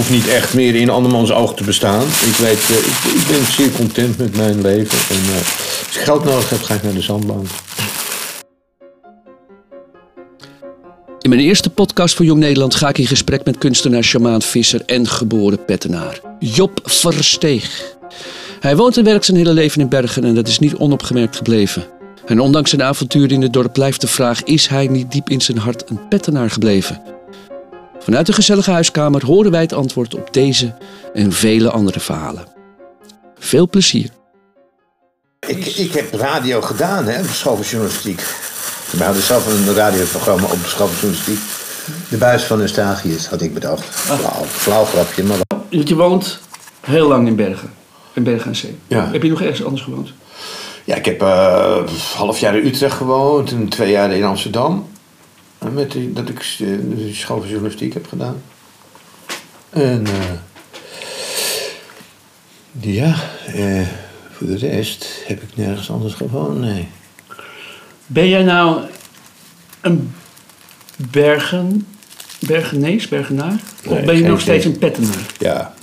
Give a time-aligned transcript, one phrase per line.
[0.00, 2.02] hoef niet echt meer in andermans oog te bestaan.
[2.02, 4.98] Ik, weet, eh, ik, ik ben zeer content met mijn leven.
[5.16, 5.36] En eh,
[5.86, 7.46] als ik geld nodig heb, ga ik naar de zandbank.
[11.20, 14.82] In mijn eerste podcast voor Jong Nederland ga ik in gesprek met kunstenaar Sjamaan Visser
[14.86, 17.96] en geboren pettenaar Job Versteeg.
[18.60, 21.84] Hij woont en werkt zijn hele leven in Bergen en dat is niet onopgemerkt gebleven.
[22.26, 25.40] En ondanks zijn avontuur in het dorp blijft de vraag: is hij niet diep in
[25.40, 27.19] zijn hart een pettenaar gebleven?
[28.10, 30.74] Vanuit de gezellige huiskamer horen wij het antwoord op deze
[31.14, 32.44] en vele andere verhalen.
[33.38, 34.10] Veel plezier.
[35.46, 38.20] Ik, ik heb radio gedaan, hè, op de school van journalistiek.
[38.90, 41.38] We hadden zelf een radioprogramma op de school van journalistiek.
[42.08, 43.84] De buis van Eustachius had ik bedacht.
[43.84, 45.38] Flauw, flauw grapje, maar
[45.68, 46.38] je woont
[46.80, 47.72] heel lang in Bergen.
[48.12, 48.78] In Bergen aan Zee.
[48.86, 49.10] Ja.
[49.12, 50.12] Heb je nog ergens anders gewoond?
[50.84, 51.82] Ja, ik heb eh
[52.14, 54.88] half jaar in Utrecht gewoond en twee jaar in Amsterdam.
[55.60, 58.42] En Met die, dat ik eh, de school van journalistiek heb gedaan.
[59.70, 60.12] En eh,
[62.94, 63.86] ja, eh,
[64.30, 66.88] voor de rest heb ik nergens anders gewoond, nee.
[68.06, 68.84] Ben jij nou
[69.80, 70.14] een
[70.96, 71.86] Bergen,
[72.38, 73.60] Bergenees, Bergenaar?
[73.86, 75.26] Of ben je nog steeds een pettenaar?
[75.38, 75.74] Ja.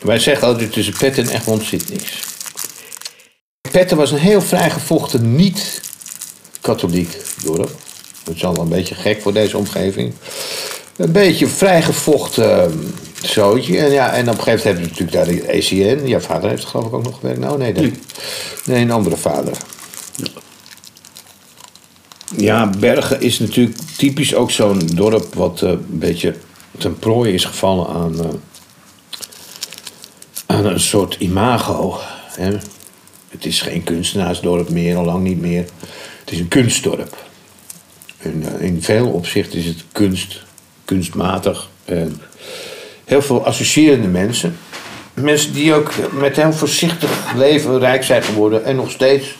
[0.00, 2.22] Wij zeggen altijd tussen Pet en Egmond zit niks.
[3.70, 7.83] Petten was een heel vrijgevochten niet-katholiek dorp.
[8.24, 10.12] Dat is al een beetje gek voor deze omgeving.
[10.96, 12.78] Een beetje vrijgevochten ehm,
[13.22, 13.78] zootje.
[13.78, 16.06] En, ja, en op een gegeven moment hebben we natuurlijk daar de ECN.
[16.06, 17.40] Jouw vader heeft geloof ik ook nog gewerkt.
[17.40, 17.92] Nou, nee, nee.
[18.64, 19.52] Nee, een andere vader.
[22.36, 26.34] Ja, Bergen is natuurlijk typisch ook zo'n dorp wat eh, een beetje
[26.78, 28.28] ten prooi is gevallen aan, eh,
[30.46, 31.98] aan een soort imago.
[32.26, 32.50] Hè?
[33.28, 35.64] Het is geen kunstenaarsdorp meer, al lang niet meer.
[36.20, 37.16] Het is een kunstdorp.
[38.24, 40.42] Eh, in veel opzichten is het kunst,
[40.84, 41.68] kunstmatig.
[41.84, 42.20] En
[43.04, 44.56] heel veel associërende mensen.
[45.14, 49.36] Mensen die ook met heel voorzichtig leven rijk zijn geworden en nog steeds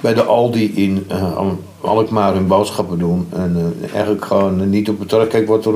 [0.00, 3.28] bij de Aldi in eh, Al- Alkmaar hun boodschappen doen.
[3.32, 5.28] En eh, eigenlijk gewoon eh, niet op het terras.
[5.28, 5.66] Kijk, wat,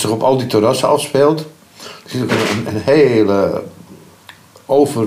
[0.00, 1.40] zich op al die terrassen afspeelt.
[2.04, 3.62] Er is ook een, een hele
[4.66, 5.06] over.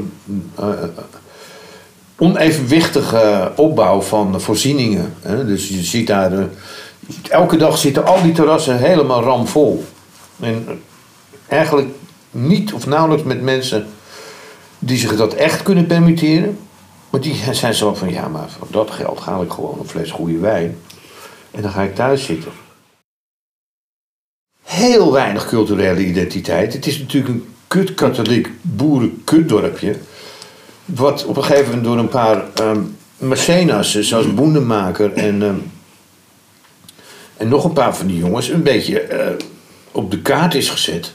[2.21, 5.13] Onevenwichtige opbouw van voorzieningen.
[5.21, 5.45] Hè?
[5.45, 6.47] Dus je ziet daar.
[7.29, 9.83] elke dag zitten al die terrassen helemaal ramvol.
[10.39, 10.81] En
[11.47, 11.87] eigenlijk
[12.31, 13.87] niet of nauwelijks met mensen
[14.79, 16.57] die zich dat echt kunnen permitteren.
[17.09, 20.11] Maar die zijn zo van, ja, maar voor dat geld ga ik gewoon een fles
[20.11, 20.77] goede wijn.
[21.51, 22.51] En dan ga ik thuis zitten.
[24.63, 26.73] Heel weinig culturele identiteit.
[26.73, 29.95] Het is natuurlijk een kut-katholiek boeren-kutdorpje.
[30.85, 32.81] Wat op een gegeven moment door een paar ehm
[33.21, 35.55] mecenassen, zoals Boendemaker en, ehm,
[37.37, 39.33] en nog een paar van die jongens, een beetje eh,
[39.91, 41.13] op de kaart is gezet.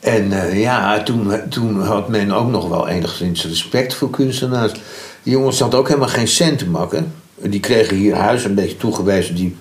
[0.00, 4.72] En eh, ja, toen, toen had men ook nog wel enigszins respect voor kunstenaars.
[5.22, 7.14] Die jongens hadden ook helemaal geen cent te makken.
[7.34, 9.34] Die kregen hier huis een beetje toegewezen.
[9.34, 9.56] Die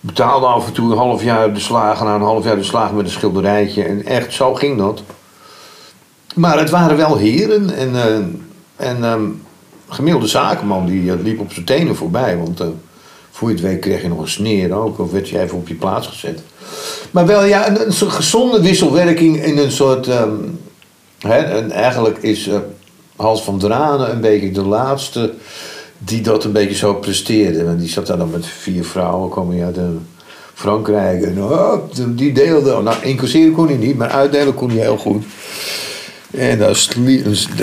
[0.00, 2.96] betaalden af en toe een half jaar de slagen, na een half jaar de slagen
[2.96, 3.84] met een schilderijtje.
[3.84, 5.02] En echt, zo ging dat.
[6.34, 7.74] Maar het waren wel heren.
[7.74, 8.14] En, eh,
[8.88, 9.24] en ehm,
[9.88, 12.36] gemiddelde zakenman die eh, liep op zijn tenen voorbij.
[12.36, 12.66] Want eh,
[13.30, 14.98] voor je het weet kreeg je nog een sneer ook.
[14.98, 16.40] Of werd je even op je plaats gezet.
[17.10, 20.06] Maar wel ja, een, soort gezonde wisselwerking in een soort.
[20.06, 20.34] ehm,
[21.18, 22.50] hè, en eigenlijk is
[23.16, 25.34] Hans van Dranen een beetje de laatste
[26.04, 27.64] die dat een beetje zo presteerde.
[27.64, 29.84] Want die zat daar dan met vier vrouwen, komen uit eh,
[30.54, 31.22] Frankrijk.
[31.22, 32.82] En hop, die deelde.
[32.82, 35.24] Nou, incasseren kon hij niet, maar uitdelen kon hij heel goed.
[36.32, 36.74] En dan,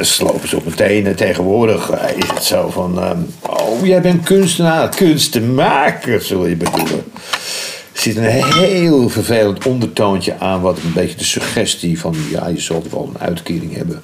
[0.06, 1.16] slopen ze op mijn tenen.
[1.16, 3.00] Tegenwoordig is het zo van...
[3.00, 3.18] ehm,
[3.50, 7.04] oh, jij bent kunstenaar, kunstenmaker, zul je bedoelen.
[7.94, 10.62] Er zit een heel vervelend ondertoontje aan...
[10.62, 12.16] wat een beetje de suggestie van...
[12.32, 14.02] ja, je zult wel een uitkering hebben.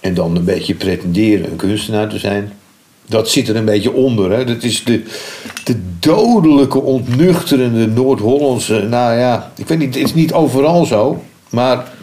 [0.00, 2.52] En dan een beetje pretenderen een kunstenaar te zijn.
[3.06, 4.30] Dat zit er een beetje onder.
[4.30, 4.44] Hè?
[4.44, 5.02] Dat is de,
[5.64, 8.82] de dodelijke, ontnuchterende Noord-Hollandse...
[8.82, 11.22] Nou ja, ik weet niet, het is niet overal zo.
[11.50, 11.94] Maar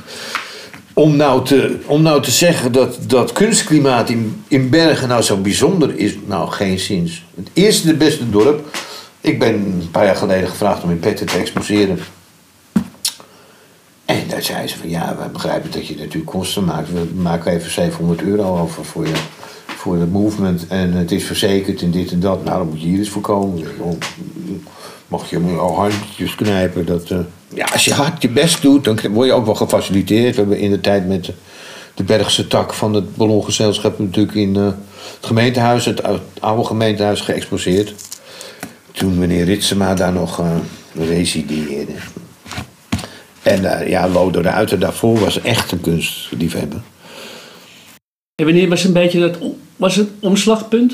[0.93, 5.37] om nou te, om nou te zeggen dat dat kunstklimaat in, in Bergen nou zo
[5.37, 7.25] bijzonder is, nou geen zins.
[7.35, 8.77] Het eerste de beste dorp.
[9.21, 11.99] Ik ben een paar jaar geleden gevraagd om in Petten te exposeren.
[14.05, 16.91] En daar zei ze van ja, we begrijpen dat je natuurlijk kosten maakt.
[16.91, 19.15] We maken even 700 euro over voor je,
[19.65, 20.67] voor het movement.
[20.67, 22.43] En het is verzekerd en dit en dat.
[22.43, 23.57] Nou, dan moet je hier eens voorkomen.
[23.57, 23.97] Ik zeg, "Oh,
[25.13, 26.85] Mag je al handjes knijpen.
[26.85, 27.19] Dat, eh,
[27.55, 30.35] ja, als je hard je best doet, dan word je ook wel gefaciliteerd.
[30.35, 31.29] We hebben in de tijd met
[31.93, 34.75] de Bergse tak van het ballongezelschap natuurlijk in eh, het
[35.25, 37.93] gemeentehuis, het ou- oude gemeentehuis, geëxposeerd.
[38.91, 40.55] Toen meneer Ritsema daar nog eh,
[41.07, 41.93] resideerde.
[43.43, 46.81] En uh, ja, Lodo de Uiter daarvoor was echt een kunstliefhebber.
[48.35, 49.37] En wanneer was een beetje dat
[49.75, 50.93] was het omslagpunt?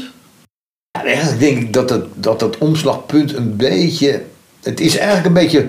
[0.91, 4.23] Ja, eigenlijk denk ik dat het, dat dat omslagpunt een beetje.
[4.61, 5.67] Het is eigenlijk een beetje.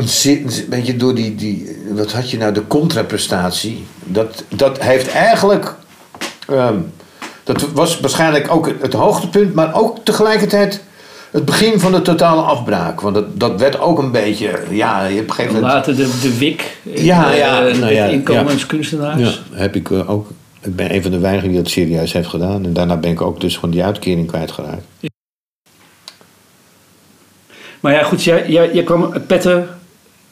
[0.00, 1.76] Een, een beetje door die, die.
[1.90, 2.52] Wat had je nou?
[2.52, 3.84] De contraprestatie.
[4.04, 5.74] Dat, dat heeft eigenlijk.
[6.50, 6.92] Um,
[7.44, 10.82] dat was waarschijnlijk ook het hoogtepunt, maar ook tegelijkertijd
[11.30, 13.00] het begin van de totale afbraak.
[13.00, 14.62] Want dat, dat werd ook een beetje.
[14.70, 15.72] Ja, je hebt een gegeven moment.
[15.72, 16.76] Later de, de WIC.
[16.82, 19.42] Ja, ja, uh, nou ja, inkomenskunstenaars.
[19.50, 20.30] Ja, heb ik uh, ook.
[20.60, 22.64] Ik ben een van de weinigen die dat serieus heeft gedaan.
[22.64, 24.84] En daarna ben ik ook dus gewoon die uitkering kwijtgeraakt.
[24.98, 25.08] Ja.
[27.80, 29.68] Maar ja, goed, jij, jij, jij kwam petten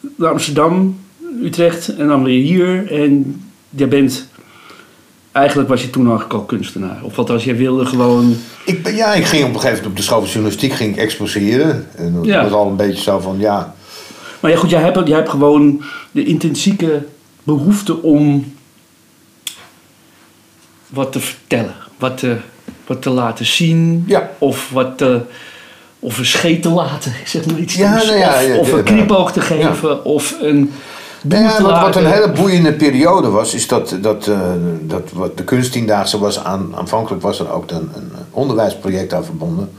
[0.01, 1.01] naar Amsterdam,
[1.43, 2.93] Utrecht en dan weer hier.
[2.93, 4.29] En jij bent
[5.33, 6.99] eigenlijk was je toen eigenlijk al kunstenaar.
[7.03, 8.37] Of wat als je wilde gewoon...
[8.65, 11.01] Ik, ja, ik ging op een gegeven moment op de school van journalistiek ging ik
[11.03, 11.87] exposeren.
[11.97, 13.75] En dat was al een beetje zo van, ja...
[14.41, 17.05] Maar ja, goed, jij hebt, jij hebt gewoon de intrinsieke
[17.43, 18.53] behoefte om
[20.89, 21.75] wat te vertellen.
[21.99, 22.37] Wat te,
[22.87, 24.05] wat te laten zien.
[24.07, 24.31] Ja.
[24.39, 25.21] Of wat te,
[25.99, 27.75] of een scheet te laten, zeg maar iets.
[27.75, 30.05] Ja, nou ja, of, ja, of een knipoog te geven.
[30.05, 30.73] Of een
[31.29, 34.41] ja, wat, wat, een hele boeiende periode was, is dat, dat, uh,
[34.81, 39.71] dat wat de kunsttiendaagse was aan, aanvankelijk was er ook een, een onderwijsproject aan verbonden.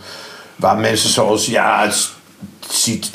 [0.55, 2.09] Waar mensen zoals, ja, het,
[2.69, 3.11] ziet.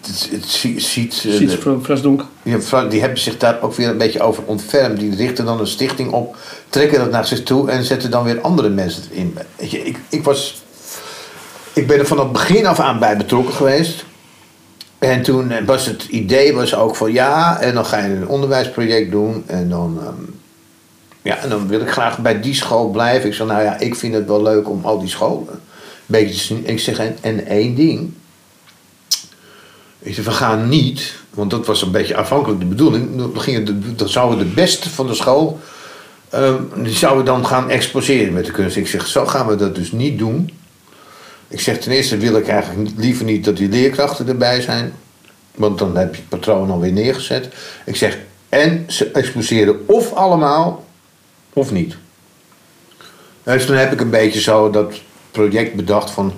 [0.00, 0.82] Het, het ziet.
[0.82, 1.32] ziet uh,
[2.42, 5.00] ja, die hebben zich daar ook weer een beetje over ontfermd.
[5.00, 6.36] Die richten dan een stichting op,
[6.68, 9.38] trekken dat naar zich toe en zetten dan weer andere mensen in.
[9.56, 10.62] Weet je, ik, ik was.
[11.78, 14.04] Ik ben er van het begin af aan bij betrokken geweest.
[14.98, 19.10] En toen was het idee was ook van ja, en dan ga je een onderwijsproject
[19.10, 19.44] doen.
[19.46, 20.40] En dan, um,
[21.22, 23.28] ja, en dan wil ik graag bij die school blijven.
[23.28, 25.60] Ik zei, nou ja, ik vind het wel leuk om al die scholen
[26.08, 26.56] beetje.
[26.62, 28.12] Ik zeg, en, één ding.
[29.98, 33.16] Ik zeg, we gaan niet, want dat was een beetje afhankelijk de bedoeling.
[33.16, 35.60] Dan, gingen dan zouden de beste van de school,
[36.34, 38.76] um, die zouden dan gaan exposeren met de kunst.
[38.76, 40.50] Ik zeg, zo gaan we dat dus niet doen.
[41.48, 44.92] Ik zeg ten eerste wil ik eigenlijk liever niet dat die leerkrachten erbij zijn.
[45.54, 47.48] Want dan heb je het patroon alweer neergezet.
[47.84, 48.18] Ik zeg,
[48.48, 50.84] en ze exposeren of allemaal
[51.52, 51.96] of niet.
[53.42, 54.94] Dus toen heb ik een beetje zo dat
[55.30, 56.32] project bedacht van...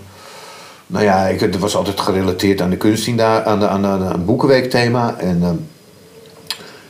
[0.86, 4.02] Nou ja, ik, het was altijd gerelateerd aan de kunst daar, aan, de, aan, aan,
[4.02, 5.16] aan het boekenweekthema.
[5.18, 5.50] En uh,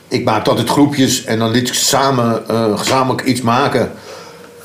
[0.07, 3.91] ik maakte altijd groepjes en dan liet ik samen uh, gezamenlijk iets maken...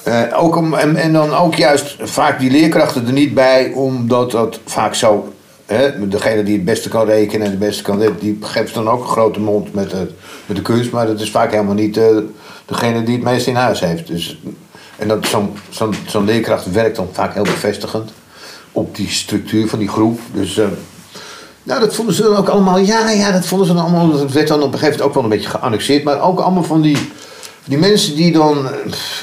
[0.08, 4.30] Uh, ook om, en, en, dan ook juist vaak die leerkrachten er niet bij, omdat
[4.30, 5.32] dat vaak zo.
[5.66, 8.88] Hè, degene die het beste kan rekenen en het beste kan dit, die geeft dan
[8.88, 10.10] ook een grote mond met, het,
[10.46, 12.04] met de kunst, maar dat is vaak helemaal niet uh,
[12.66, 14.06] degene die het meest in huis heeft.
[14.06, 14.40] Dus,
[14.98, 18.10] en dat, zo'n, zo'n, zo'n leerkracht werkt dan vaak heel bevestigend
[18.72, 20.20] op die structuur van die groep.
[20.32, 20.66] Dus uh,
[21.62, 24.32] nou, dat vonden ze dan ook allemaal, ja, ja, dat vonden ze dan allemaal, dat
[24.32, 26.80] werd dan op een gegeven moment ook wel een beetje geannexeerd, maar ook allemaal van
[26.80, 26.98] die
[27.66, 28.68] die mensen die dan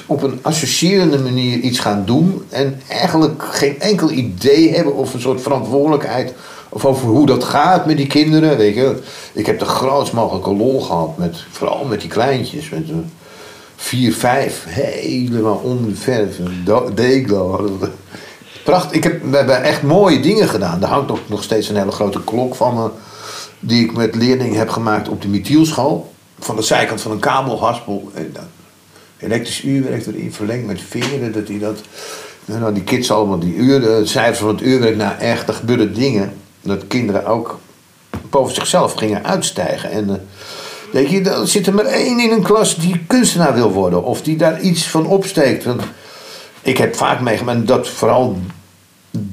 [0.05, 5.21] op een associërende manier iets gaan doen en eigenlijk geen enkel idee hebben of een
[5.21, 6.33] soort verantwoordelijkheid
[6.69, 8.57] of over hoe dat gaat met die kinderen.
[8.57, 9.01] Weet je,
[9.33, 12.69] ik heb de grootst mogelijke lol gehad, met, vooral met die kleintjes.
[12.69, 12.87] Met
[13.75, 16.39] vier, vijf, helemaal om de verf,
[16.93, 17.77] deeglo.
[18.63, 18.91] Prachtig.
[18.91, 20.81] Ik heb, we hebben echt mooie dingen gedaan.
[20.81, 22.89] Er hangt ook nog steeds een hele grote klok van me,
[23.59, 26.12] die ik met leerlingen heb gemaakt op de Mithielschool
[26.43, 28.11] van de zijkant van een kabelhaspel.
[28.31, 28.43] Dan
[29.17, 31.31] elektrisch uurwerk erin verlengd met veren.
[31.31, 31.81] Dat hij dat.
[32.45, 34.95] Nou, die kids allemaal die uren, cijfers van het uurwerk.
[34.95, 36.33] Nou, echt, er gebeurden dingen.
[36.61, 37.59] Dat kinderen ook
[38.29, 39.91] boven zichzelf gingen uitstijgen.
[39.91, 40.27] En
[40.93, 44.03] uh, je, er zit er maar één in een klas die kunstenaar wil worden.
[44.03, 45.63] Of die daar iets van opsteekt.
[45.63, 45.81] Want
[46.61, 48.37] ik heb vaak meegemaakt dat vooral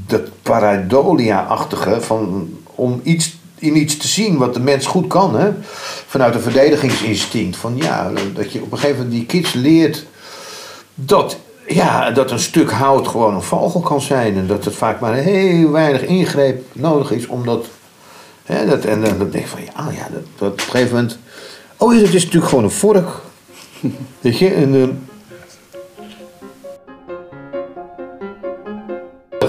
[0.06, 5.34] dat paradolia-achtige van om iets in iets te zien wat de mens goed kan.
[5.34, 5.50] Hè?
[6.06, 7.56] Vanuit een verdedigingsinstinct.
[7.56, 10.06] Van ja, dat je op een gegeven moment die kids leert
[10.94, 11.36] dat,
[11.66, 14.36] ja, dat een stuk hout gewoon een vogel kan zijn.
[14.36, 17.66] En dat het vaak maar heel weinig ingreep nodig is om dat.
[18.44, 21.18] Hè, dat en dan denk ik van ja, ja dat, op een gegeven moment.
[21.76, 23.08] Oh, het is natuurlijk gewoon een vork.
[24.20, 24.74] Weet je, en.
[24.74, 24.88] Uh,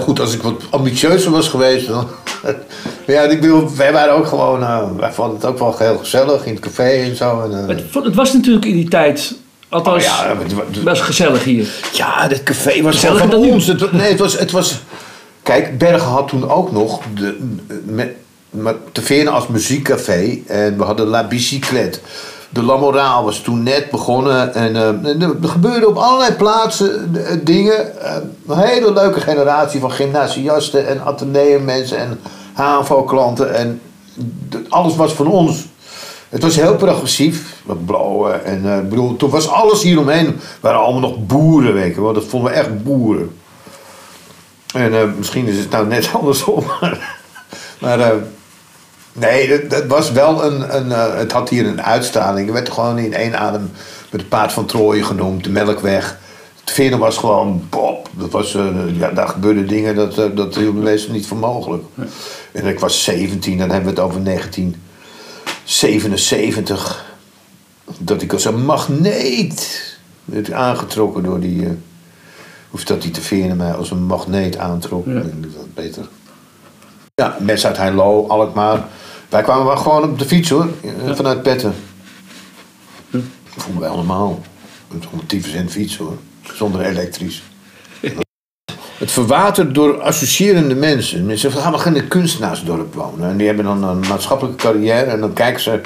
[0.02, 2.08] goed, als ik wat ambitieuzer was geweest, dan
[3.06, 6.46] ja, ik bedoel, wij waren ook gewoon, uh, wij vonden het ook wel heel gezellig
[6.46, 7.42] in het café en zo.
[7.42, 9.34] En, uh, het, het, was natuurlijk in die tijd,
[9.68, 11.68] althans, oh ja, het, was gezellig hier.
[11.92, 13.66] Ja, dit café was gezellig van ons.
[13.66, 14.80] Het, nee, het was, het was,
[15.42, 17.38] kijk, Bergen had toen ook nog de,
[17.84, 18.14] met,
[18.50, 21.98] met Teverne als muziekcafé en we hadden La Bicyclette.
[22.52, 28.06] De La Morale was toen net begonnen en uh, er gebeurde op allerlei plaatsen dingen.
[28.46, 32.20] een hele leuke generatie van gymnasiasten en ateneummensen en
[32.52, 33.54] HAVO-klanten.
[33.54, 33.80] En
[34.68, 35.66] alles was van ons.
[36.32, 38.44] Het was heel progressief, wat blauwen.
[38.44, 42.10] En eh, bedoel, toen was alles hieromheen, waren allemaal nog boeren, weet je.
[42.14, 43.36] Dat vonden we echt boeren.
[44.74, 46.64] En eh, misschien is het nou net andersom.
[47.80, 48.16] Maar, eh,
[49.12, 50.76] nee, dat, was wel een.
[50.76, 52.46] een eh, het had hier een uitstraling.
[52.46, 53.70] Het werd gewoon in één adem
[54.10, 56.18] met het paard van Troje genoemd, de Melkweg.
[56.60, 58.08] Het vinden was gewoon pop.
[58.12, 61.36] Dat was, eh, ja, daar gebeurden dingen, dat, eh, dat hielden de meesten niet voor
[61.36, 61.84] mogelijk.
[62.52, 67.04] En ik was 17, dan hebben we het over 1977.
[67.98, 69.90] Dat ik als een magneet
[70.24, 71.68] werd aangetrokken door die.
[72.70, 75.06] of dat die te veren mij als een magneet aantrok.
[75.06, 75.12] Ja.
[75.12, 76.08] Dat beter.
[77.14, 78.84] Ja, mensen uit Heilo, Alkmaar.
[79.32, 81.74] Wij kwamen wel gewoon op de fiets hoor, eh, vanuit Petten.
[83.10, 83.22] Dat
[83.56, 84.40] vonden wij allemaal.
[84.88, 87.42] Met 110% fiets hoor, zonder elektrisch.
[88.98, 91.26] Het verwatert door associërende mensen.
[91.26, 93.30] Mensen gaan we in een kunstenaarsdorp wonen.
[93.30, 95.10] En die hebben dan een maatschappelijke carrière.
[95.10, 95.80] En dan kijken ze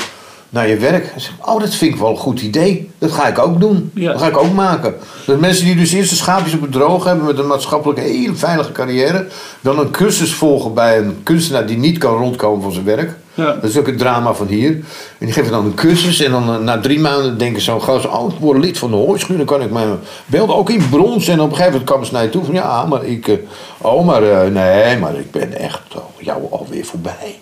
[0.49, 1.05] naar je werk.
[1.15, 2.91] En zeggen, oh, dat vind ik wel een goed idee.
[2.99, 3.91] Dat ga ik ook doen.
[3.95, 4.13] Ja.
[4.13, 4.95] Dat ga ik ook maken.
[5.27, 7.27] Dat mensen die dus eerst de schaapjes op het droog hebben...
[7.27, 9.27] met een maatschappelijke hele veilige carrière...
[9.61, 13.17] dan een cursus volgen bij een kunstenaar die niet kan rondkomen van zijn werk.
[13.37, 13.53] Ja.
[13.53, 14.71] Dat is ook het drama van hier.
[15.19, 16.21] En die geven dan een cursus.
[16.21, 18.11] En dan eh, na drie maanden denken zo'n gozer...
[18.13, 19.37] oh, ik word lid van de hooischuur.
[19.37, 21.29] Dan kan ik mijn beelden ook in brons.
[21.29, 22.55] En op een gegeven moment komen ze naar je toe van...
[22.55, 23.29] ja, maar ik...
[23.29, 23.37] eh,
[23.79, 27.39] oh, maar eh, nee, maar ik ben echt oh, jou alweer voorbij.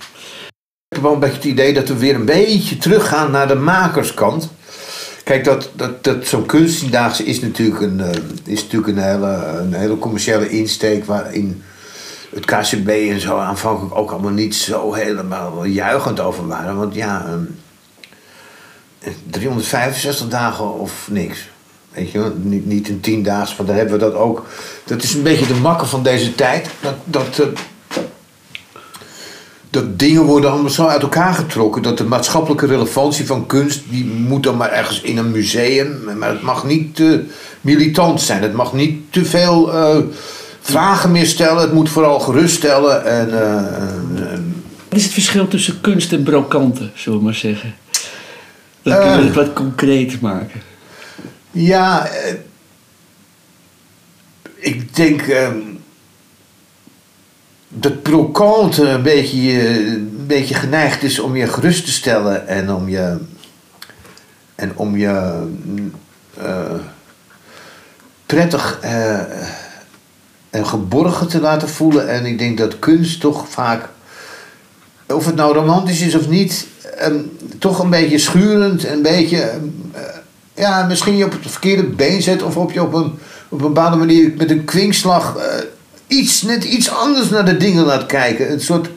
[0.89, 3.55] Ik heb wel een beetje het idee dat we weer een beetje teruggaan naar de
[3.55, 4.51] makerskant.
[5.25, 8.03] Kijk, dat, dat, dat zo'n kunstdaagse is natuurlijk een,
[8.45, 11.63] is natuurlijk een, hele, een hele commerciële insteek waarin
[12.35, 16.77] het KCB en zo aanvankelijk ook allemaal niet zo helemaal juichend over waren.
[16.77, 17.45] Want ja, ehm,
[19.31, 21.49] 365 dagen of niks.
[21.93, 24.47] Weet je, niet, niet een tiendaags, maar daar hebben we dat ook.
[24.85, 26.69] Dat is een beetje de makker van deze tijd.
[26.81, 27.47] Dat, dat, eh,
[29.71, 31.83] dat dingen worden allemaal zo uit elkaar getrokken.
[31.83, 36.19] Dat de maatschappelijke relevantie van kunst, die moet dan maar ergens in een museum.
[36.19, 37.25] Maar het mag niet te
[37.61, 38.43] militant zijn.
[38.43, 39.99] Het mag niet te veel eh,
[40.65, 41.63] vragen meer stellen.
[41.63, 43.05] Het moet vooral geruststellen.
[43.05, 44.39] En, eh, eh,
[44.89, 47.75] Wat is het verschil tussen kunst en brokanten, zullen we maar zeggen?
[48.83, 49.01] Eh.
[49.01, 50.61] kunnen we het wat concreet maken.
[51.51, 52.35] ja, eh,
[54.57, 55.59] ik denk ehm,
[57.69, 62.73] dat Brocante een beetje, eh, een beetje geneigd is om je gerust te stellen en
[62.73, 63.19] om je,
[64.55, 65.47] en om je
[66.39, 66.75] eh,
[68.27, 69.21] prettig eh,
[70.55, 72.09] en geborgen te laten voelen.
[72.09, 73.89] En ik denk dat kunst toch vaak,
[75.07, 77.19] of het nou romantisch is of niet, ehm,
[77.59, 79.41] toch een beetje schurend, een beetje,
[79.93, 80.03] eh,
[80.55, 83.13] ja, misschien je op het verkeerde been zet of op je op een,
[83.49, 85.45] op een bepaalde manier met een kwinkslag eh,
[86.07, 88.53] iets, net iets anders naar de dingen laat kijken.
[88.53, 88.89] Een soort,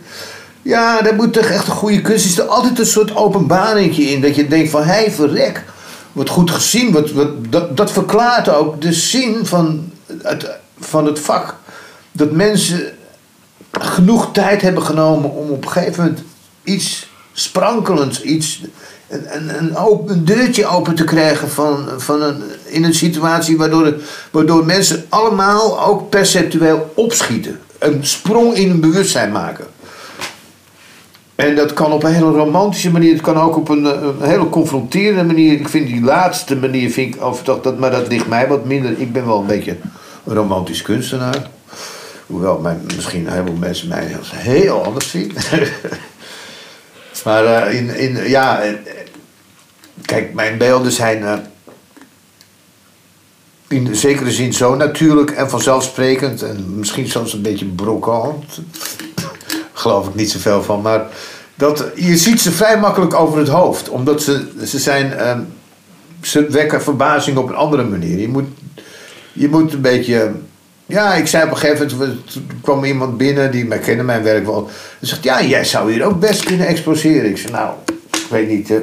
[0.61, 2.25] ja, dat moet toch echt een goede kunst.
[2.25, 5.63] Is er altijd een soort openbaringje in dat je denkt van, hé, hey, verrek,
[6.11, 6.91] wordt goed gezien.
[6.91, 9.91] Wat, wat, dat, dat verklaart ook de zin van
[10.23, 10.47] het,
[10.79, 11.55] van het vak.
[12.11, 12.91] Dat mensen
[13.71, 16.23] genoeg tijd hebben genomen om op een gegeven moment
[16.63, 18.61] iets sprankelends, iets,
[19.07, 23.93] een, een, open, een deurtje open te krijgen van, van een, in een situatie waardoor,
[24.31, 27.59] waardoor mensen allemaal ook perceptueel opschieten.
[27.79, 29.65] Een sprong in hun bewustzijn maken.
[31.35, 34.49] En dat kan op een hele romantische manier, het kan ook op een, een hele
[34.49, 35.53] confronterende manier.
[35.53, 38.65] Ik vind die laatste manier, vind ik, of dat, dat, maar dat ligt mij wat
[38.65, 38.99] minder.
[38.99, 39.75] Ik ben wel een beetje
[40.27, 41.49] romantisch kunstenaar.
[42.25, 42.61] Hoewel
[42.95, 45.31] misschien heel veel mensen mij heel anders zien.
[47.25, 48.73] maar eh, in, in, ja, eh,
[50.05, 51.37] kijk, mijn beelden zijn eh,
[53.67, 56.41] in zekere zin zo natuurlijk en vanzelfsprekend.
[56.41, 58.45] En misschien zelfs een beetje brokant.
[59.73, 60.81] Geloof ik niet zoveel van.
[60.81, 61.07] Maar
[61.55, 63.89] dat, je ziet ze vrij makkelijk over het hoofd.
[63.89, 65.13] Omdat ze, ze zijn...
[65.13, 65.39] ehm,
[66.21, 68.19] ze wekken verbazing op een andere manier.
[68.19, 68.47] Je moet,
[69.37, 70.31] je moet een beetje...
[70.85, 72.31] Ja, ik zei op een gegeven moment...
[72.31, 74.69] Toen kwam iemand binnen, die mij kende mijn werk wel.
[74.99, 77.29] En zegt, ja, jij zou hier ook best kunnen exposeren.
[77.29, 77.73] Ik zei, nou,
[78.11, 78.69] ik weet niet...
[78.69, 78.79] hè.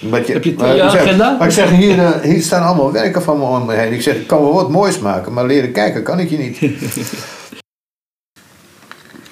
[0.00, 1.36] Je, Heb je maar je zeg- agenda?
[1.38, 3.92] Maar ik zeg, hier, eh, hier staan allemaal werken van me om me heen.
[3.92, 6.58] Ik zeg, ik kan wel wat moois maken, maar leren kijken kan ik je niet.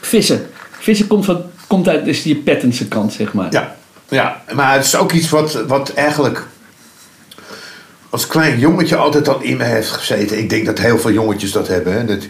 [0.00, 0.47] Vissen.
[0.79, 3.53] Vissen komt, van, komt uit dus die Pettense kant, zeg maar.
[3.53, 3.76] Ja,
[4.09, 6.47] ja, maar het is ook iets wat, wat eigenlijk
[8.16, 10.38] als klein jongetje altijd al in me heeft gezeten.
[10.38, 11.92] Ik denk dat heel veel jongetjes dat hebben.
[11.92, 12.04] Hè?
[12.04, 12.23] Dat,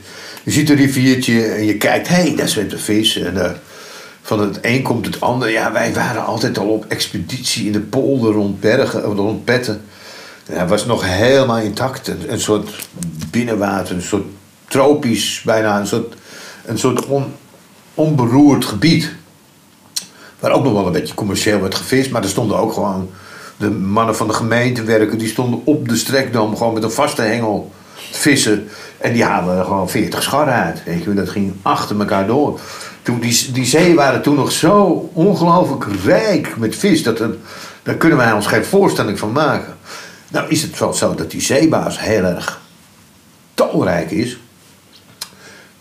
[0.42, 3.16] je ziet een riviertje en je kijkt, hé, hey, daar zwemt een vis.
[3.16, 3.50] En eh,
[4.22, 5.50] van het een komt het ander.
[5.50, 9.82] Ja, wij waren altijd al op expeditie in de polder rond bergen, eh, rond Petten.
[10.52, 12.08] Het was nog helemaal intact.
[12.08, 12.88] Een, een soort
[13.30, 14.26] binnenwater, een soort
[14.68, 16.14] tropisch bijna, een soort,
[16.64, 17.24] een soort on,
[17.94, 19.14] onberoerd gebied.
[20.40, 22.10] Waar ook nog wel een beetje commercieel werd gevist.
[22.10, 23.10] Maar er stonden ook gewoon
[23.56, 25.18] de mannen van de gemeente werken.
[25.18, 28.68] Die stonden op de strekdam gewoon met een vaste hengel vissen.
[28.98, 30.82] En die haalden er gewoon 40 scharren uit.
[30.84, 32.60] Weet je, dat ging achter elkaar door.
[33.02, 37.02] Toen, die, die zeeën waren toen nog zo ongelooflijk rijk met vis.
[37.02, 37.22] Dat
[37.82, 39.76] daar kunnen wij ons geen voorstelling van maken.
[40.28, 42.60] Nou is het wel zo dat die zeebaas heel erg
[43.54, 44.38] talrijk is.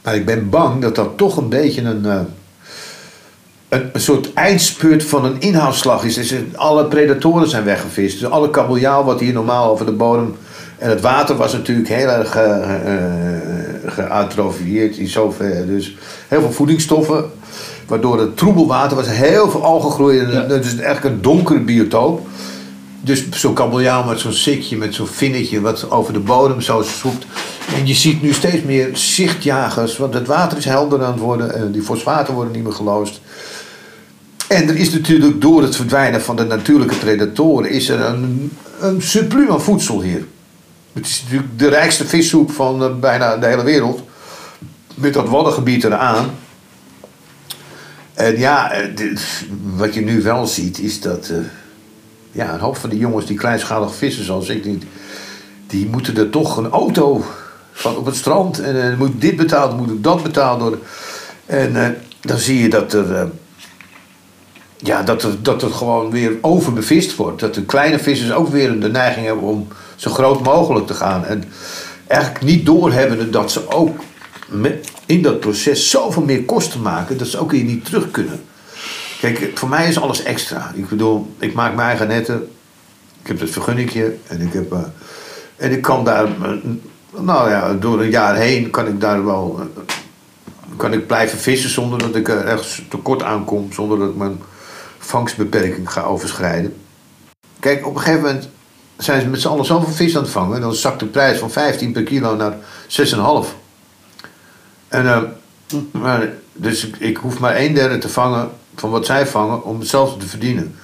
[0.04, 2.20] Maar ik ben bang dat dat toch een beetje een, eh,
[3.76, 6.14] een, een soort eindspurt van een inhaalslag is.
[6.14, 8.20] Dus alle predatoren zijn weggevist.
[8.20, 10.36] Dus alle kabeljauw wat hier normaal over de bodem...
[10.78, 12.44] En het water was natuurlijk heel erg uh,
[13.86, 15.66] geatrofieerd in zoverre.
[15.66, 15.96] Dus
[16.28, 17.26] heel veel voedingsstoffen.
[17.88, 19.08] Waardoor het troebel water was.
[19.08, 20.32] Heel veel algen groeien.
[20.32, 20.46] Ja.
[20.48, 22.28] Het is eigenlijk een donkere biotoop.
[23.02, 27.26] Dus zo'n kabeljauw met zo'n sikje, met zo'n vinnetje wat over de bodem zo zoekt.
[27.76, 31.56] En je ziet nu steeds meer zichtjagers, want het water is helder aan het worden
[31.56, 33.22] en die fosfaten worden niet meer geloosd.
[34.48, 39.02] En er is natuurlijk door het verdwijnen van de natuurlijke predatoren is er een, een
[39.02, 40.26] surplus aan voedsel hier.
[40.94, 44.04] Het is natuurlijk de rijkste vissoep van uh, bijna de hele wereld.
[44.96, 46.30] Met dat waddengebied eraan.
[48.14, 49.18] En ja, eh,
[49.76, 51.30] wat je nu wel ziet is dat...
[51.32, 51.38] Uh,
[52.32, 54.64] ja, een hoop van die jongens die kleinschalig vissen zoals ik...
[54.64, 54.80] Die,
[55.68, 57.26] die moeten er toch een auto
[57.72, 58.60] van op het strand.
[58.60, 60.80] En moet dit betaald, moet dat betaald worden.
[61.46, 63.30] En dan zie je dat er...
[64.78, 67.40] ja, dat dat er gewoon weer overbevist wordt.
[67.40, 71.26] Dat de kleine vissers ook weer de neiging hebben om zo groot mogelijk te gaan.
[71.26, 71.44] En
[72.08, 74.00] eigenlijk niet doorhebbende dat ze ook
[75.06, 78.42] in dat proces zoveel meer kosten maken dat ze ook hier niet terug kunnen.
[79.20, 80.72] Kijk, voor mij is alles extra.
[80.76, 82.50] Ik bedoel, ik maak mijn eigen netten.
[83.22, 84.74] Ik heb het vergunningje en ik heb.
[84.74, 84.80] Uh,
[85.56, 86.28] en ik kan daar.
[86.28, 86.52] Uh,
[87.20, 89.60] nou ja, door een jaar heen kan ik daar wel.
[89.60, 89.84] Uh,
[90.78, 93.74] kan ik blijven vissen zonder dat ik er ergens tekort aankom.
[93.74, 94.42] Zonder dat mijn
[95.06, 96.76] vangstbeperking ga overschrijden.
[97.60, 98.50] Kijk, op een gegeven moment
[98.98, 100.62] zijn ze met z'n allen zoveel vis aan het vangen.
[100.62, 103.56] Dan zakt de prijs van 15 per kilo naar 6,5.
[104.88, 105.22] En, uh,
[105.92, 109.80] maar, dus ik, ik, hoef maar een derde te vangen van wat zij vangen om
[109.80, 110.76] hetzelfde te verdienen.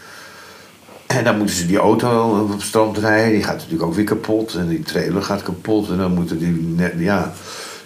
[1.07, 3.31] En dan moeten ze die auto op het strand rijden.
[3.31, 4.53] Die gaat natuurlijk ook weer kapot.
[4.53, 5.89] En die trailer gaat kapot.
[5.89, 7.33] En dan moeten die net, ja,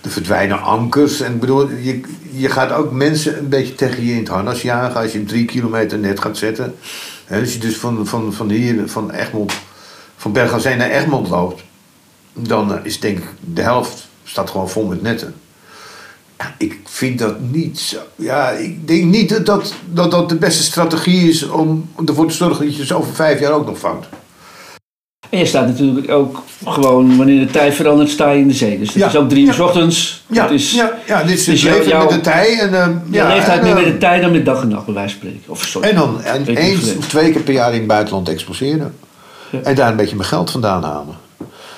[0.06, 1.22] er verdwijnen ankers.
[1.22, 5.02] En bedoel, je, je gaat ook mensen een beetje tegen je in het harnas jagen
[5.02, 6.76] als je een drie kilometer net gaat zetten.
[7.26, 9.54] En als je dus van, van, van hier, van Egmond
[10.26, 11.64] van Bergazijn naar Egmond loopt,
[12.34, 15.36] dan eh, is denk ik de helft staat gewoon vol met netten.
[16.38, 17.98] Ja, ik vind dat niet zo.
[18.16, 22.34] Ja, ik denk niet dat dat, dat dat de beste strategie is om ervoor te
[22.34, 24.08] zorgen dat je zo over vijf jaar ook nog vangt.
[25.30, 28.80] En je staat natuurlijk ook gewoon, wanneer de tijd verandert, sta je in de zee.
[28.80, 30.24] Dus het is ook drie uur s ochtends.
[30.28, 32.60] Ja, is, ja, ja, dit is het leven jouw, met de tij.
[32.60, 35.10] En, uh, ja, leeftijd meer met de tijd dan met dag en nacht, bij wijze
[35.10, 35.52] van spreken.
[35.52, 38.96] Of, sorry, en dan en eens of twee keer per jaar in het buitenland exposeren.
[39.64, 41.16] En daar een beetje mijn geld vandaan halen.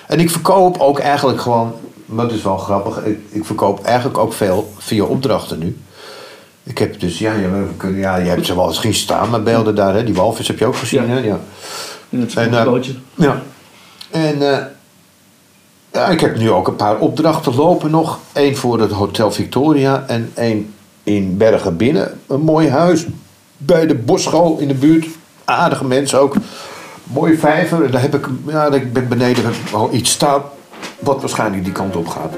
[0.08, 1.74] En ik verkoop ook eigenlijk gewoon,
[2.06, 5.78] maar dat is wel grappig, ik, ik verkoop eigenlijk ook veel via opdrachten nu.
[6.64, 9.76] Ik heb dus, ja, je, ja, je hebt ze wel eens zien staan met beelden
[9.76, 10.04] daar, hè?
[10.04, 11.08] die walvis heb je ook gezien.
[11.08, 11.14] Ja.
[11.14, 11.20] Hè?
[11.20, 11.40] ja.
[12.10, 12.78] In het en, uh,
[13.14, 13.42] Ja.
[14.12, 14.58] En uh,
[15.92, 18.20] ja, ik heb nu ook een paar opdrachten lopen nog.
[18.34, 22.20] Eén voor het Hotel Victoria en één in Bergen Binnen.
[22.28, 23.06] Een mooi huis
[23.58, 25.08] bij de Bosschool in de buurt.
[25.46, 26.36] Aardige mensen ook.
[27.04, 27.84] Mooie vijver.
[27.84, 30.42] En daar heb ik, ja, ik ben beneden al iets staan
[31.00, 32.34] wat waarschijnlijk die kant op gaat.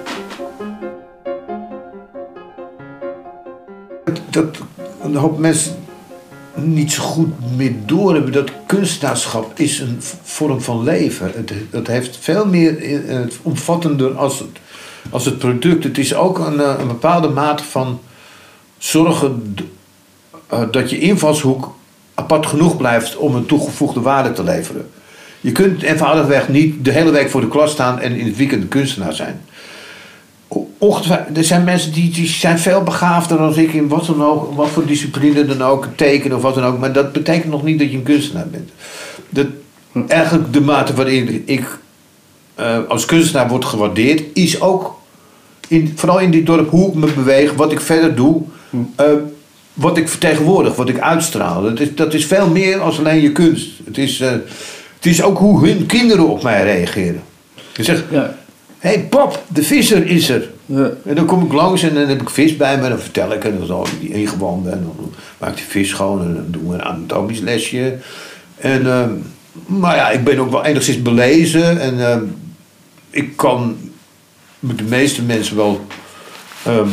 [4.30, 4.58] Dat
[5.02, 5.76] een hoop mensen
[6.56, 11.32] niet zo goed meer doorhebben dat kunstenaarschap is een vorm van leven.
[11.36, 14.60] Het, het heeft veel meer het omvattender als het,
[15.10, 15.84] als het product.
[15.84, 18.00] Het is ook een, eh, een bepaalde mate van
[18.78, 19.56] zorgen
[20.48, 21.76] eh, dat je invalshoek
[22.14, 24.90] apart genoeg blijft om een toegevoegde waarde te leveren.
[25.42, 28.68] Je kunt eenvoudigweg niet de hele week voor de klas staan en in het weekend
[28.68, 29.42] kunstenaar zijn.
[31.34, 34.70] Er zijn mensen die, die zijn veel begaafder dan ik in wat dan ook, wat
[34.70, 36.80] voor discipline dan ook, tekenen of wat dan ook.
[36.80, 38.70] Maar dat betekent nog niet dat je een kunstenaar bent.
[39.30, 39.48] Dat,
[40.08, 41.78] eigenlijk de mate waarin ik
[42.60, 45.00] uh, als kunstenaar word gewaardeerd, is ook
[45.68, 48.42] in, vooral in dit dorp hoe ik me beweeg, wat ik verder doe.
[48.72, 49.06] Uh,
[49.74, 51.62] wat ik vertegenwoordig, wat ik uitstraal.
[51.62, 53.70] Dat is, dat is veel meer dan alleen je kunst.
[53.86, 54.30] Het is, uh,
[54.96, 57.22] het is ook hoe hun kinderen op mij reageren.
[57.74, 58.38] Je zegt, ja.
[58.80, 60.50] Hé hey pap, de visser is er.
[60.66, 60.92] Ja.
[61.06, 63.34] En dan kom ik langs en dan heb ik vis bij me en dan vertel
[63.34, 63.44] ik.
[63.44, 66.74] En dan die ingewanden en dan maak ik die vis schoon en dan doen we
[66.74, 67.98] een anatomisch lesje.
[68.56, 69.06] En, uh,
[69.66, 72.18] maar ja, ik ben ook wel enigszins belezen en uh,
[73.10, 73.78] ik kan
[74.60, 75.86] met de meeste mensen wel
[76.68, 76.92] um,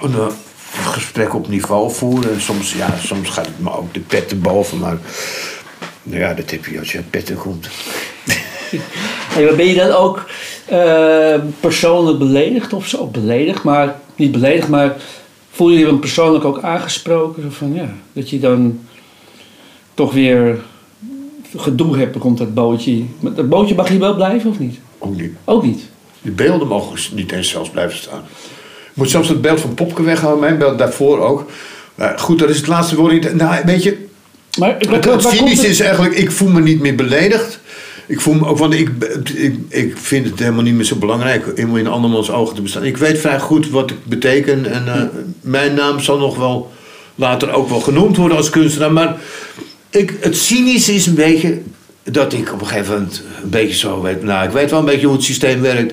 [0.00, 0.30] een
[0.70, 2.32] gesprek op niveau voeren.
[2.32, 4.78] En soms, ja, soms gaat het me ook de pet te boven.
[4.78, 4.96] Maar
[6.02, 7.68] nou ja, dat heb je als je uit petten komt.
[9.34, 10.24] Ben je dan ook
[10.66, 13.06] eh, persoonlijk beledigd of zo?
[13.06, 14.96] Beledigd, maar niet beledigd, maar
[15.50, 17.52] voel je je dan persoonlijk ook aangesproken?
[17.52, 18.78] Van, ja, dat je dan
[19.94, 20.58] toch weer
[21.56, 23.02] gedoe hebt rond dat bootje.
[23.20, 24.78] Maar dat bootje mag hier wel blijven of niet?
[24.98, 25.32] Ook niet.
[25.44, 25.80] Ook niet.
[26.22, 28.22] Die beelden mogen niet eens zelfs blijven staan.
[28.84, 31.46] Je moet zelfs het beeld van Popke weghouden, mijn beeld daarvoor ook.
[31.94, 33.34] Maar goed, dat is het laatste woord.
[33.34, 34.06] Nou, weet je,
[34.58, 37.60] Maar het, het het- is eigenlijk, ik voel me niet meer beledigd.
[38.06, 38.90] Ik voel me ook, want ik,
[39.34, 42.84] ik, ik vind het helemaal niet meer zo belangrijk om in andermans ogen te bestaan.
[42.84, 45.02] Ik weet vrij goed wat ik beteken en eh,
[45.40, 46.72] mijn naam zal nog wel
[47.14, 48.92] later ook wel genoemd worden als kunstenaar.
[48.92, 49.16] Maar
[49.90, 51.60] ik, het cynische is een beetje
[52.02, 54.22] dat ik op een gegeven moment een beetje zo weet.
[54.22, 55.92] Nou, ik weet wel een beetje hoe het systeem werkt.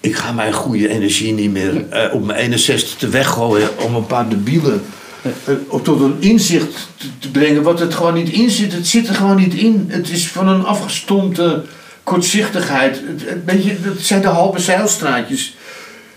[0.00, 4.06] Ik ga mijn goede energie niet meer eh, op mijn 61 te weggooien om een
[4.06, 4.82] paar debielen
[5.22, 8.72] eh, op tot een inzicht te, brengen wat het gewoon niet in zit.
[8.72, 9.84] Het zit er gewoon niet in.
[9.88, 11.62] Het is van een afgestompte
[12.02, 13.00] kortzichtigheid.
[13.44, 15.56] Weet je, dat zijn de halve zeilstraatjes.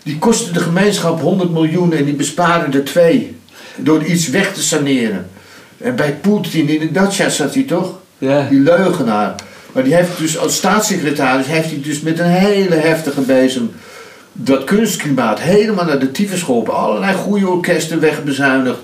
[0.03, 3.35] Die kosten de gemeenschap 100 miljoen en die besparen er twee.
[3.75, 5.29] Door iets weg te saneren.
[5.77, 7.99] En bij Poetin in de Dacia zat hij toch?
[8.17, 8.47] Ja.
[8.49, 9.35] Die leugenaar.
[9.71, 13.71] Maar die heeft dus als staatssecretaris heeft hij dus met een hele heftige bezem
[14.33, 16.73] dat kunstklimaat helemaal naar de tyfus geholpen.
[16.73, 18.79] Allerlei goede orkesten wegbezuinigd.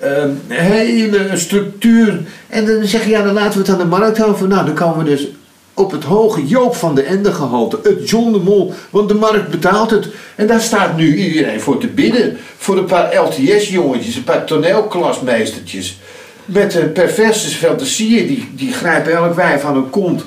[0.00, 2.20] Ehm, hele structuur.
[2.46, 4.48] En dan zeg je, ja, dan laten we het aan de markt houden.
[4.48, 5.26] Nou, dan komen we dus
[5.74, 7.78] op het hoge Joop van de Ende gehalte.
[7.82, 8.72] Het John de Mol.
[8.90, 10.08] Want de markt betaalt het.
[10.34, 12.36] En daar staat nu iedereen voor te bidden.
[12.56, 15.98] Voor een paar LTS-jongetjes, een paar toneelklasmeestertjes.
[16.44, 18.26] Met een perverse fantasieën.
[18.26, 20.24] Die, die grijpen elk wijf aan een kont.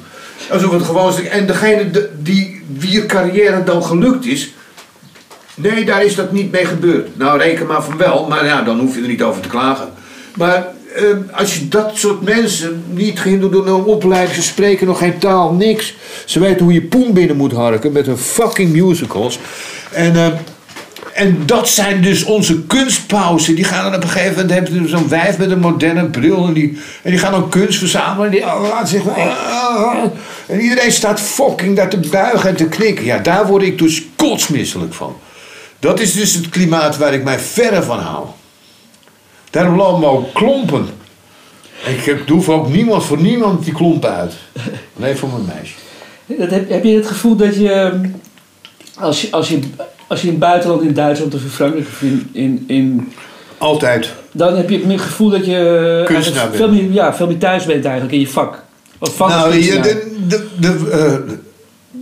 [0.51, 1.13] Alsof het gewoon...
[1.17, 4.53] En degene de- die, wier carrière dan gelukt is...
[5.61, 7.17] Nee, daar is dat niet mee gebeurd.
[7.17, 9.89] Nou, reken maar van wel, maar ja, dan hoef je er niet over te klagen.
[10.35, 14.97] Maar eh, als je dat soort mensen niet gehinderd door een opleiding, ze spreken nog
[14.97, 15.95] geen taal, niks.
[16.25, 19.39] Ze weten hoe je poen binnen moet harken met hun fucking musicals.
[19.91, 20.27] En, eh,
[21.13, 23.55] en dat zijn dus onze kunstpauzen.
[23.55, 26.47] Die gaan dan op een gegeven moment, hebben ze zo'n wijf met een moderne bril.
[26.47, 28.25] En die, en die gaan dan kunst verzamelen.
[28.25, 29.01] En die laat zich.
[30.47, 33.05] en iedereen staat fucking daar te buigen en te knikken.
[33.05, 35.15] Ja, daar word ik dus kotsmisselijk van.
[35.79, 38.25] Dat is dus het klimaat waar ik mij verre van hou.
[39.49, 40.87] Daarom lopen ook klompen.
[41.85, 44.33] En ik doe voor ook niemand, voor niemand die klompen uit.
[44.95, 45.73] Nee, voor mijn meisje.
[46.25, 48.01] Dat heb, heb je het gevoel dat je
[48.99, 49.59] als, je, als je,
[50.07, 53.13] als je in het buitenland, in Duitsland of in Frankrijk of in, in, in
[53.57, 54.13] Altijd.
[54.31, 56.55] dan heb je het gevoel dat je Kunstenaar bent.
[56.55, 58.63] veel meer, ja, veel meer thuis bent eigenlijk in je vak.
[58.97, 61.35] Wat vak Nou, je, de, de, de, eh,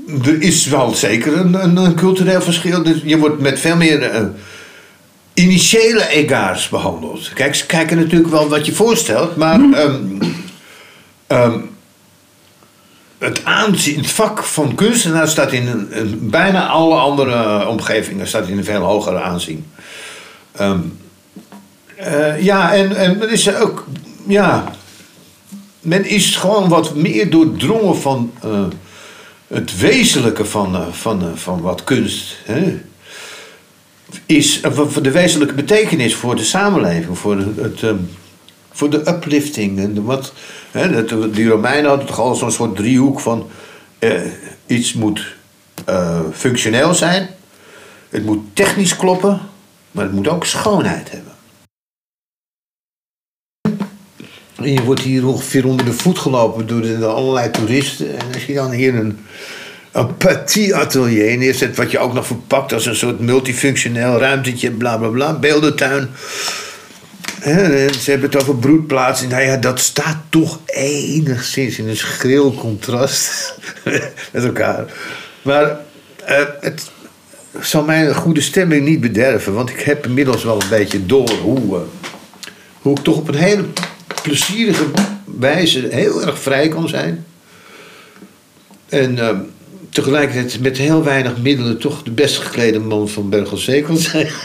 [0.08, 2.84] er is wel zeker een, een, een cultureel verschil.
[2.84, 4.26] Dus je wordt met veel meer eh,
[5.34, 7.32] initiële egaars behandeld.
[7.34, 9.96] Kijk, ze kijken natuurlijk wel wat je voorstelt, maar ehm,
[11.28, 11.60] ehm,
[13.18, 18.58] het aanzien, het vak van kunstenaar staat in een, bijna alle andere omgevingen staat in
[18.58, 19.66] een veel hoger aanzien.
[20.52, 20.80] Ehm,
[21.96, 23.86] eh, ja, en, en er is ook,
[24.28, 24.72] ja,
[25.82, 28.64] men is gewoon wat meer doordrongen van eh,
[29.48, 32.80] het wezenlijke van, eh, van, eh, van wat kunst hè,
[34.26, 34.62] is.
[34.62, 37.98] eh, de wezenlijke betekenis voor de samenleving, voor, het, ehm,
[38.72, 39.80] voor de uplifting.
[39.80, 40.34] En wat,
[40.72, 43.50] hè, die Romeinen hadden toch al zo'n soort driehoek van
[44.00, 44.22] eh,
[44.66, 45.36] iets moet
[46.34, 47.30] functioneel zijn,
[48.10, 49.40] het moet technisch kloppen,
[49.92, 51.34] maar het moet ook schoonheid hebben.
[54.58, 58.20] En je wordt hier ongeveer onder de voet gelopen door de, allerlei toeristen.
[58.20, 59.20] En als je dan hier een,
[59.92, 64.98] een petit atelier neerzet, wat je ook nog verpakt als een soort multifunctioneel ruimtetje, bla
[64.98, 66.10] bla bla, beeldentuin.
[67.40, 69.30] Hè, ze hebben het over broedplaatsen.
[69.30, 73.56] Nou ja, dat staat toch enigszins in een schril contrast
[74.34, 74.86] met elkaar.
[75.42, 75.80] Maar
[76.26, 76.92] eh, het
[77.60, 81.76] zal mijn goede stemming niet bederven, want ik heb inmiddels wel een beetje door hoe.
[81.76, 81.82] eh,
[82.82, 83.66] hoe ik toch op een hele
[84.28, 84.86] plezierige
[85.26, 87.26] wijze heel erg vrij kan zijn.
[88.90, 89.40] En ehm,
[89.90, 94.28] tegelijkertijd met heel weinig middelen toch de best geklede man van Bergel kan zijn.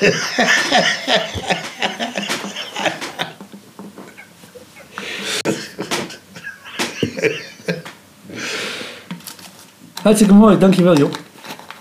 [10.03, 11.18] Hartstikke mooi, dankjewel Job.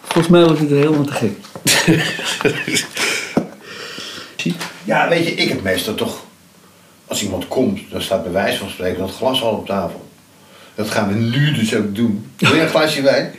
[0.01, 1.31] Volgens mij was het er helemaal te gek.
[4.83, 6.23] Ja, weet je, ik heb meestal toch...
[7.11, 10.09] Als iemand komt, dan staat bij wijze van spreken dat glas al op tafel.
[10.75, 12.25] Dat gaan we nu dus ook doen.
[12.37, 13.31] Wil je een glasje wijn?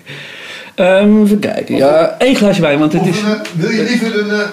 [0.75, 1.77] Ehm, even kijken.
[1.77, 3.19] Ja, één glaasje wijn, want het is...
[3.21, 4.31] een, eh, wil je liever een...
[4.31, 4.49] eh,